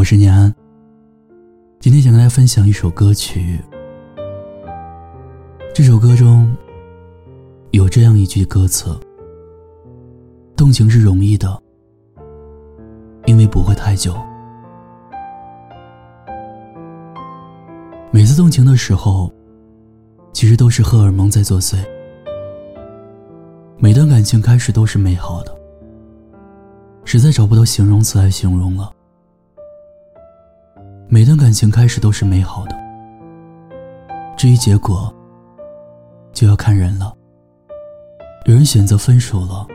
[0.00, 0.50] 我是念安。
[1.78, 3.60] 今天想跟大家分享一首歌曲。
[5.74, 6.50] 这首歌中
[7.72, 8.98] 有这样一句歌词
[10.56, 11.62] ：“动情是容易的，
[13.26, 14.16] 因为不会太久。
[18.10, 19.30] 每次动情的时候，
[20.32, 21.76] 其实都是荷尔蒙在作祟。
[23.76, 25.54] 每段感情开始都是美好的，
[27.04, 28.90] 实在找不到形容词来形容了。
[31.12, 32.76] 每段感情开始都是美好的，
[34.36, 35.12] 至于结果。”
[36.32, 37.12] 就要看人了。
[38.46, 39.66] 有人选择分手了，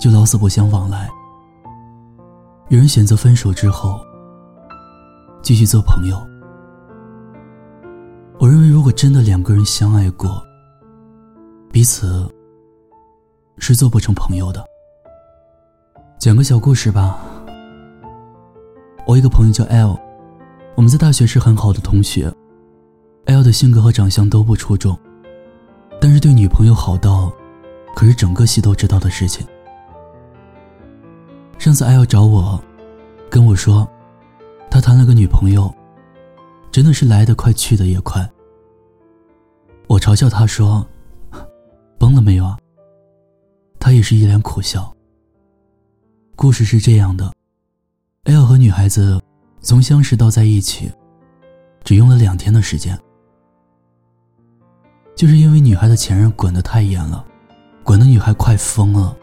[0.00, 1.06] 就老死不相往来；
[2.68, 4.00] 有人选择分手之后，
[5.40, 6.20] 继续做朋友。
[8.40, 10.44] 我认为，如果真的两个人相爱过，
[11.70, 12.28] 彼此
[13.58, 14.64] 是做不成朋友的。
[16.18, 17.20] 讲个小故事吧。
[19.06, 19.98] 我一个朋友叫 L，
[20.78, 22.32] 我们在大学是很好的同学。
[23.24, 24.96] L 的性格和长相都不出众。
[26.00, 27.32] 但是对女朋友好到，
[27.96, 29.44] 可是整个系都知道的事情。
[31.58, 32.62] 上次 L 找我，
[33.28, 33.90] 跟我说，
[34.70, 35.68] 他谈了个女朋友，
[36.70, 38.24] 真的是来得快去的也快。
[39.88, 40.86] 我嘲笑他说
[41.98, 42.56] ：“崩了没有啊？”
[43.80, 44.94] 他也是一脸苦笑。
[46.36, 47.32] 故事是这样的
[48.26, 49.20] ：L 和女孩子
[49.60, 50.90] 从相识到在一起，
[51.84, 52.98] 只用了两天的时间。
[55.14, 57.24] 就是因为女孩的前任管得太严了，
[57.82, 59.16] 管得女孩快疯了，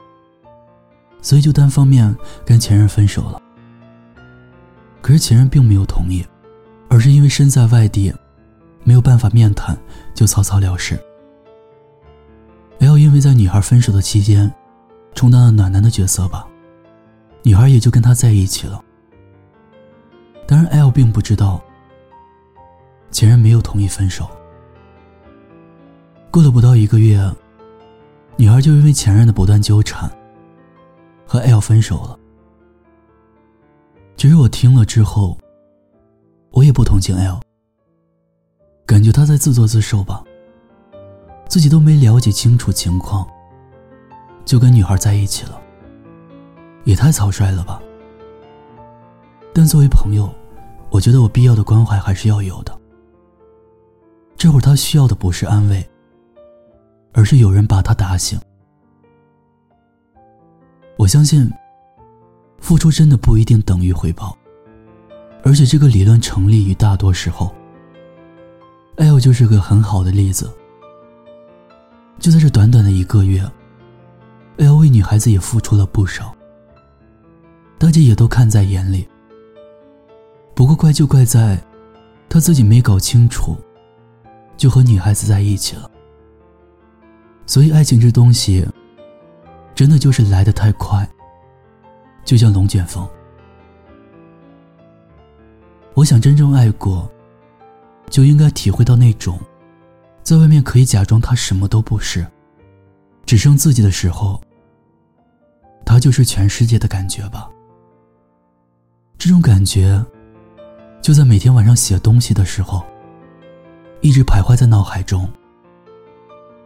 [1.21, 2.13] 所以就单方面
[2.45, 3.41] 跟前任分手了。
[5.01, 6.25] 可是前任并没有同意，
[6.89, 8.13] 而是因为身在外地，
[8.83, 9.77] 没有办法面谈，
[10.13, 10.99] 就草草了事。
[12.79, 14.53] L 因为在女孩分手的期间，
[15.13, 16.45] 充当了暖男的角色吧，
[17.41, 18.83] 女孩也就跟他在一起了。
[20.47, 21.61] 当然，L 并不知道，
[23.11, 24.29] 前任没有同意分手。
[26.29, 27.19] 过了不到一个月，
[28.37, 30.11] 女孩就因为前任的不断纠缠，
[31.25, 32.19] 和 L 分手了。
[34.17, 35.37] 其实我听了之后，
[36.51, 37.39] 我也不同情 L，
[38.85, 40.23] 感觉他在自作自受吧。
[41.47, 43.25] 自己都没了解清楚情况，
[44.43, 45.61] 就跟女孩在一起了，
[46.83, 47.81] 也太草率了吧。
[49.55, 50.29] 但作为朋友，
[50.91, 52.77] 我觉得我必要的关怀还是要有的。
[54.35, 55.89] 这会儿他需要的不是安慰。
[57.17, 58.37] 而是有人把他打醒。
[60.97, 61.49] 我相信，
[62.59, 64.37] 付出真的不一定等于回报，
[65.41, 67.55] 而且这个理论成立于大多时候。
[68.97, 70.51] L 就是个很好的例子。
[72.19, 73.41] 就在这短短的一个月
[74.57, 76.35] ，L 为女孩子也付出了不少，
[77.77, 79.07] 大家也都看在眼里。
[80.55, 81.61] 不过怪就怪在，
[82.29, 83.57] 他自己没搞清楚，
[84.55, 85.91] 就和女孩子在一起了。
[87.45, 88.65] 所以，爱情这东西，
[89.75, 91.07] 真的就是来得太快，
[92.23, 93.05] 就像龙卷风。
[95.93, 97.11] 我想，真正爱过，
[98.09, 99.37] 就应该体会到那种，
[100.23, 102.25] 在外面可以假装他什么都不是，
[103.25, 104.41] 只剩自己的时候，
[105.85, 107.49] 他就是全世界的感觉吧。
[109.17, 110.03] 这种感觉，
[111.05, 112.83] 就在每天晚上写东西的时候，
[114.01, 115.29] 一直徘徊在脑海中。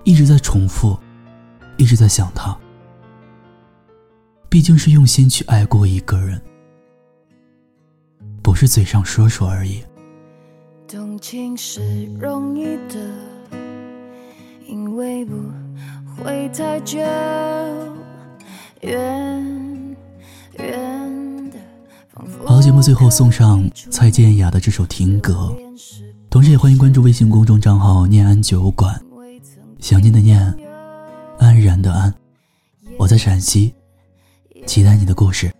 [0.05, 0.97] 一直在重复，
[1.75, 2.57] 一直在想他。
[4.47, 6.41] 毕竟是用心去爱过一个人，
[8.41, 9.83] 不是嘴上说说而已。
[10.87, 12.95] 动情是容易的，
[14.69, 15.35] 因为不
[16.15, 16.97] 会太久。
[18.83, 19.38] 远
[22.81, 25.33] 最后送上蔡健雅的这首《停格》，
[26.29, 28.99] 同时也欢迎关注微信公众账号“念安酒馆”。
[29.79, 30.53] 想念的念，
[31.37, 32.13] 安然的安，
[32.97, 33.73] 我在陕西，
[34.65, 35.51] 期待你的故事。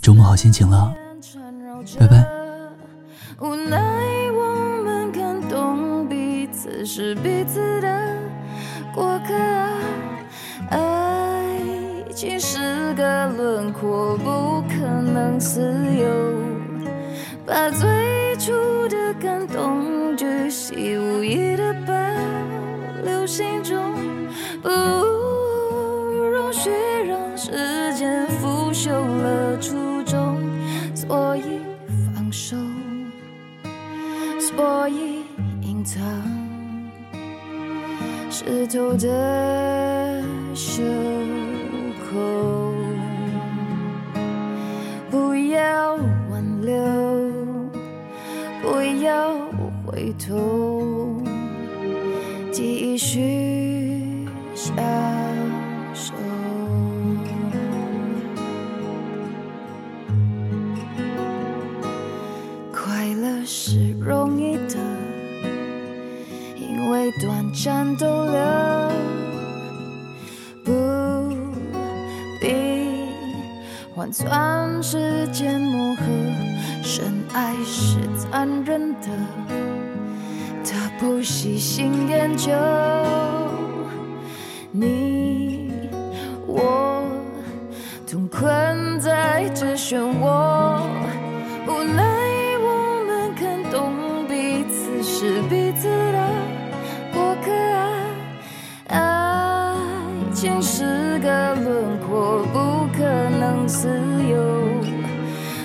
[0.00, 0.94] 周末好心情了，
[1.98, 2.26] 拜拜。
[3.40, 3.78] 无奈
[4.32, 8.16] 我们感动彼此是彼此的
[8.94, 9.34] 过客，
[12.14, 16.06] 情是个轮廓，不可能自由。
[17.44, 18.52] 把最初
[18.88, 21.92] 的感动巨细无遗的把。
[23.04, 23.92] 留心中，
[24.62, 26.70] 不容许
[27.06, 30.40] 让时间腐朽了初衷，
[30.94, 31.60] 所以
[32.14, 32.56] 放手，
[34.40, 35.24] 所以
[35.60, 36.00] 隐藏
[38.30, 40.22] 湿透的
[40.54, 40.82] 袖
[50.18, 51.22] 头，
[52.52, 54.74] 继续享
[55.94, 56.12] 受。
[62.72, 64.76] 快乐是容易的，
[66.56, 68.34] 因为短暂逗留，
[70.64, 70.72] 不
[72.40, 72.54] 必
[73.94, 76.02] 换算时间磨合。
[76.82, 79.08] 深爱是残忍的，
[80.98, 82.52] 不喜新厌旧。
[84.70, 85.72] 你
[86.46, 87.04] 我
[88.10, 90.80] 同困在这漩涡，
[91.66, 92.02] 无奈
[92.60, 93.92] 我们看懂
[94.28, 96.28] 彼此是彼此的
[97.12, 97.50] 过客
[98.88, 98.88] 啊。
[98.88, 99.76] 爱
[100.32, 103.88] 情是个轮廓，不可能自
[104.28, 104.34] 由。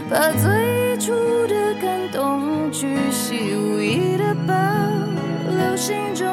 [0.09, 1.13] 把最初
[1.47, 3.55] 的感动巨细
[5.79, 6.27] 心中，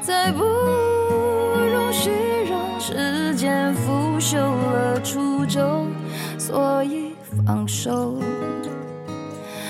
[0.00, 2.10] 再不容许
[2.50, 5.86] 让时间腐朽了初衷，
[6.36, 7.14] 所以
[7.46, 8.18] 放手，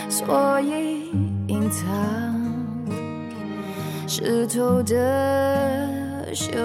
[0.09, 1.11] 所以
[1.47, 1.87] 隐藏
[4.09, 6.57] 湿透的袖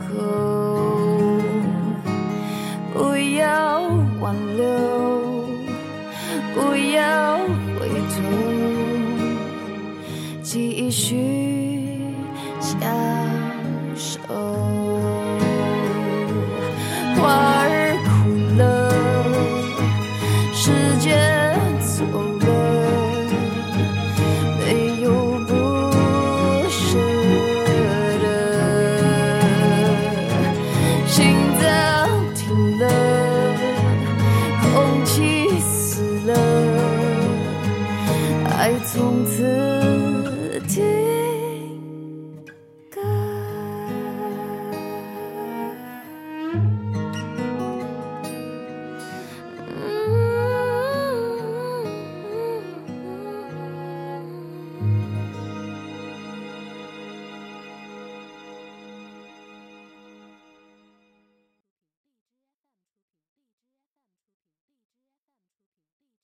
[0.00, 0.20] 口，
[2.92, 3.82] 不要
[4.20, 4.64] 挽留。
[6.54, 7.38] 不要
[10.54, 11.16] 继续
[12.60, 12.78] 享
[13.96, 14.16] 受。
[17.16, 18.62] 花儿枯了，
[20.52, 20.70] 时
[21.00, 21.10] 间
[21.80, 22.04] 走
[22.38, 22.46] 了，
[24.60, 25.10] 没有
[25.48, 25.50] 不
[26.70, 26.78] 舍
[28.22, 28.24] 的，
[31.08, 31.66] 心脏
[32.36, 32.82] 停了，
[34.62, 35.12] 空气
[35.58, 36.32] 死了，
[38.56, 39.42] 爱从此
[40.68, 41.23] to